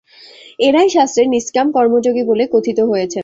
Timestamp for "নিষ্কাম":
1.25-1.67